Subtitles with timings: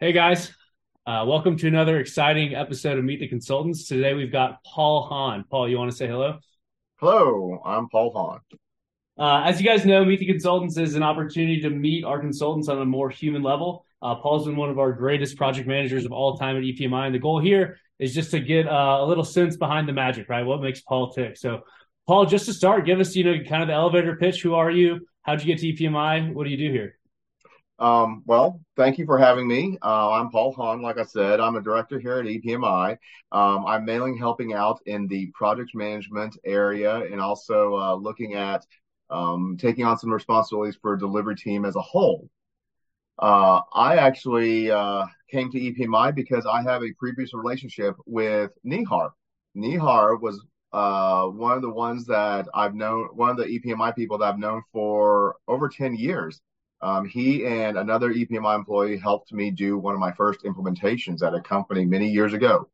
[0.00, 0.52] Hey guys,
[1.06, 3.86] uh, welcome to another exciting episode of Meet the Consultants.
[3.86, 5.44] Today we've got Paul Hahn.
[5.48, 6.38] Paul, you want to say hello?
[6.96, 8.40] Hello, I'm Paul Hahn.
[9.16, 12.68] Uh, as you guys know, Meet the Consultants is an opportunity to meet our consultants
[12.68, 13.86] on a more human level.
[14.02, 17.14] Uh, Paul's been one of our greatest project managers of all time at EPMI, and
[17.14, 20.42] the goal here is just to get uh, a little sense behind the magic, right?
[20.42, 21.36] What makes Paul tick?
[21.36, 21.60] So,
[22.08, 24.42] Paul, just to start, give us you know kind of the elevator pitch.
[24.42, 25.06] Who are you?
[25.22, 26.34] How'd you get to EPMI?
[26.34, 26.98] What do you do here?
[27.84, 29.76] Um, well, thank you for having me.
[29.82, 30.80] Uh, I'm Paul Hahn.
[30.80, 32.96] Like I said, I'm a director here at EPMI.
[33.30, 38.64] Um, I'm mainly helping out in the project management area and also uh, looking at
[39.10, 42.30] um, taking on some responsibilities for a delivery team as a whole.
[43.18, 49.10] Uh, I actually uh, came to EPMI because I have a previous relationship with Nihar.
[49.54, 54.16] Nihar was uh, one of the ones that I've known, one of the EPMI people
[54.16, 56.40] that I've known for over 10 years.
[56.80, 61.34] Um, he and another EPMI employee helped me do one of my first implementations at
[61.34, 62.68] a company many years ago.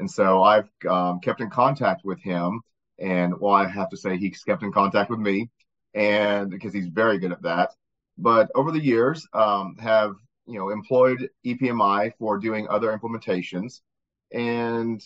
[0.00, 2.60] And so I've um, kept in contact with him.
[2.98, 5.48] And well, I have to say he's kept in contact with me
[5.94, 7.70] and because he's very good at that.
[8.18, 10.14] But over the years, um, have,
[10.46, 13.80] you know, employed EPMI for doing other implementations.
[14.32, 15.02] And,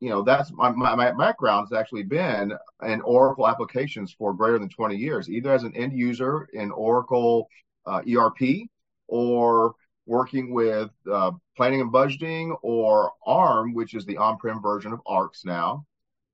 [0.00, 4.58] you know, that's my, my, my background has actually been in Oracle applications for greater
[4.58, 7.48] than 20 years, either as an end user in Oracle
[7.86, 8.68] uh, ERP
[9.08, 9.74] or
[10.06, 15.44] working with uh, planning and budgeting or ARM, which is the on-prem version of ARCS
[15.44, 15.86] now,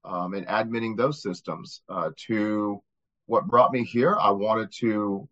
[0.04, 2.82] um, and admitting those systems uh, to
[3.26, 4.16] what brought me here.
[4.20, 5.28] I wanted to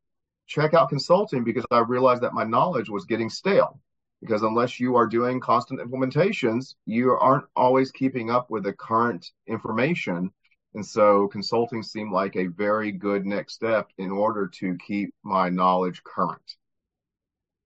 [0.47, 3.81] check out consulting because I realized that my knowledge was getting stale.
[4.21, 9.31] Because unless you are doing constant implementations, you aren't always keeping up with the current
[9.47, 10.33] information
[10.75, 15.49] and so consulting seemed like a very good next step in order to keep my
[15.49, 16.57] knowledge current.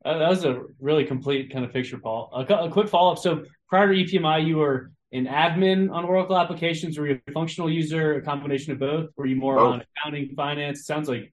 [0.05, 2.31] Uh, that was a really complete kind of picture, Paul.
[2.33, 3.19] A, a quick follow up.
[3.19, 6.99] So prior to EPMI, you were an admin on Oracle applications.
[6.99, 9.11] Were you a functional user, a combination of both?
[9.17, 9.75] Were you more both.
[9.75, 10.87] on accounting, finance?
[10.87, 11.33] Sounds like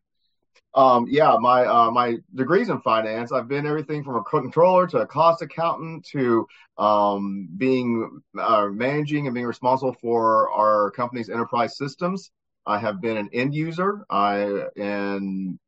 [0.75, 3.31] um, yeah, my uh, my degrees in finance.
[3.31, 6.47] I've been everything from a controller to a cost accountant to
[6.77, 12.31] um, being uh, managing and being responsible for our company's enterprise systems.
[12.65, 14.05] I have been an end user.
[14.09, 15.59] I in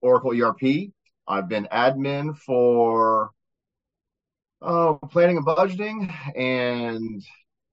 [0.00, 0.90] Oracle ERP.
[1.28, 3.30] I've been admin for
[4.62, 7.22] uh, planning and budgeting and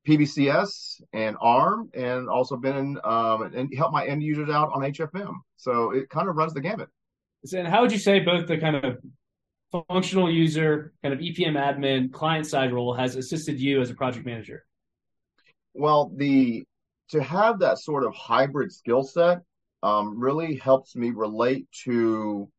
[0.08, 5.34] PBCS and ARM, and also been um, and help my end users out on HFM.
[5.58, 6.90] So it kind of runs the gamut.
[7.54, 8.98] And how would you say both the kind of
[9.90, 14.26] functional user, kind of EPM admin, client side role has assisted you as a project
[14.26, 14.64] manager?
[15.74, 16.66] Well, the
[17.10, 19.40] to have that sort of hybrid skill set
[19.84, 22.50] um, really helps me relate to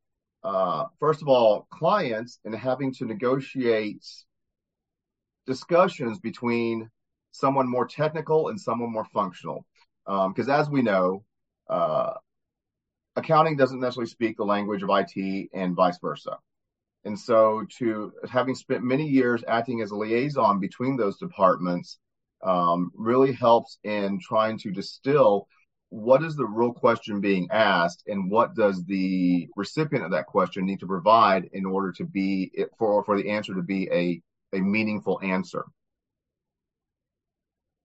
[0.45, 4.05] uh, first of all clients and having to negotiate
[5.47, 6.89] discussions between
[7.33, 9.67] someone more technical and someone more functional.
[10.07, 11.25] Because um, as we know,
[11.69, 12.15] uh,
[13.19, 16.39] accounting doesn't necessarily speak the language of IT and vice versa.
[17.05, 21.99] And so, to having spent many years acting as a liaison between those departments,
[22.43, 25.49] um, really helps in trying to distill
[25.91, 30.67] what is the real question being asked and what does the recipient of that question
[30.67, 34.21] need to provide in order to be for for the answer to be a
[34.57, 35.65] a meaningful answer.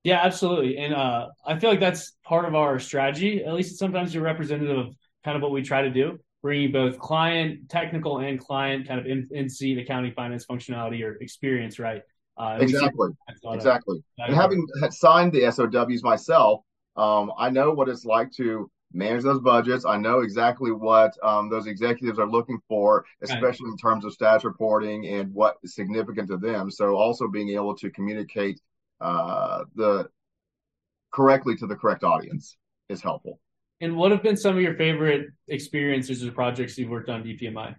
[0.04, 0.78] Yeah, absolutely.
[0.78, 3.44] And uh, I feel like that's part of our strategy.
[3.44, 7.00] At least sometimes you're representative of kind of what we try to do, bringing both
[7.00, 12.02] client, technical, and client kind of in, in seat accounting, finance functionality or experience, right?
[12.38, 13.10] Uh, exactly.
[13.52, 14.04] Exactly.
[14.18, 16.62] And having signed the SOWs myself,
[16.96, 19.86] um, I know what it's like to manage those budgets.
[19.86, 24.44] I know exactly what um, those executives are looking for, especially in terms of status
[24.44, 26.70] reporting and what is significant to them.
[26.70, 28.60] So also being able to communicate
[29.02, 30.08] uh, the
[31.12, 32.58] correctly to the correct audience
[32.90, 33.40] is helpful.
[33.84, 37.76] And what have been some of your favorite experiences or projects you've worked on EPMI?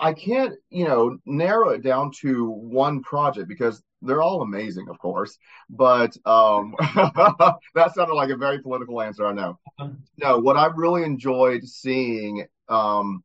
[0.00, 4.98] I can't, you know, narrow it down to one project because they're all amazing, of
[4.98, 5.36] course.
[5.68, 6.74] But um,
[7.74, 9.58] that sounded like a very political answer, I know.
[9.78, 9.90] Uh-huh.
[10.16, 13.22] No, what I've really enjoyed seeing um,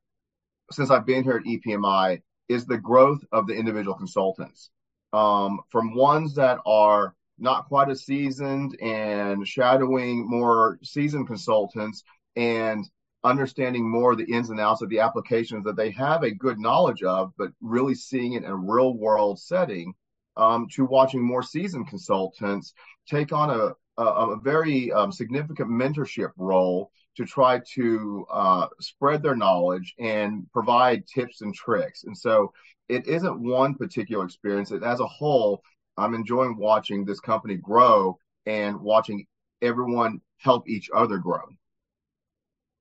[0.71, 4.71] since I've been here at EPMI is the growth of the individual consultants
[5.13, 12.03] um, from ones that are not quite as seasoned and shadowing more seasoned consultants
[12.35, 12.85] and
[13.23, 17.03] understanding more the ins and outs of the applications that they have a good knowledge
[17.03, 19.93] of, but really seeing it in a real world setting,
[20.35, 22.73] um, to watching more seasoned consultants
[23.07, 29.21] take on a, a, a very um, significant mentorship role to try to uh, spread
[29.21, 32.03] their knowledge and provide tips and tricks.
[32.03, 32.51] And so
[32.89, 34.71] it isn't one particular experience.
[34.71, 35.61] It, as a whole,
[35.97, 39.25] I'm enjoying watching this company grow and watching
[39.61, 41.41] everyone help each other grow.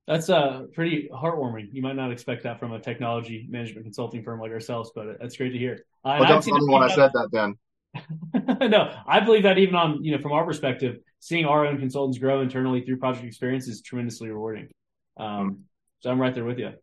[0.07, 1.69] That's uh, pretty heartwarming.
[1.71, 5.37] You might not expect that from a technology management consulting firm like ourselves, but that's
[5.37, 5.85] great to hear.
[6.03, 7.55] Uh, well, don't tell me when I said that, then.
[8.69, 12.17] no, I believe that even on you know from our perspective, seeing our own consultants
[12.17, 14.69] grow internally through project experience is tremendously rewarding.
[15.15, 15.65] Um,
[15.99, 16.73] so I'm right there with you.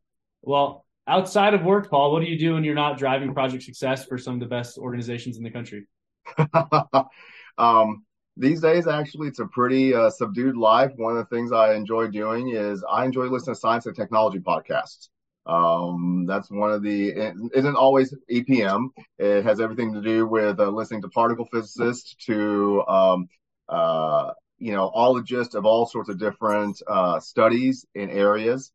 [0.42, 4.06] Well, outside of work, Paul, what do you do when you're not driving project success
[4.06, 5.86] for some of the best organizations in the country?
[7.58, 8.04] um,
[8.36, 10.92] these days, actually, it's a pretty uh, subdued life.
[10.96, 14.38] One of the things I enjoy doing is I enjoy listening to science and technology
[14.38, 15.08] podcasts.
[15.46, 18.90] Um, that's one of the, it isn't always EPM.
[19.18, 23.28] It has everything to do with uh, listening to particle physicists, to, um,
[23.68, 28.72] uh, you know, gist of all sorts of different uh, studies in areas.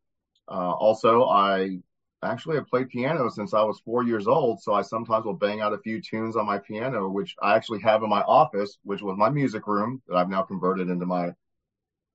[0.48, 1.78] Uh, also, I
[2.22, 5.60] actually have played piano since I was four years old, so I sometimes will bang
[5.60, 9.02] out a few tunes on my piano, which I actually have in my office, which
[9.02, 11.32] was my music room that I've now converted into my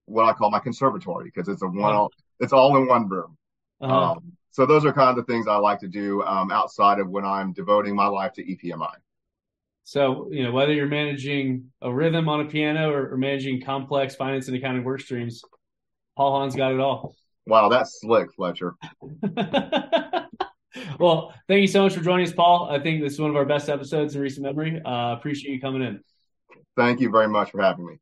[0.05, 2.09] what I call my conservatory because it's a one,
[2.39, 3.37] it's all in one room.
[3.79, 4.11] Uh-huh.
[4.11, 7.09] Um, so those are kind of the things I like to do um, outside of
[7.09, 8.93] when I'm devoting my life to EPMI.
[9.83, 14.15] So, you know, whether you're managing a rhythm on a piano or, or managing complex
[14.15, 15.41] finance and accounting work streams,
[16.15, 17.15] Paul Hahn's got it all.
[17.47, 18.75] Wow, that's slick, Fletcher.
[20.99, 22.69] well, thank you so much for joining us, Paul.
[22.69, 24.81] I think this is one of our best episodes in recent memory.
[24.83, 26.01] Uh, appreciate you coming in.
[26.77, 27.95] Thank you very much for having me.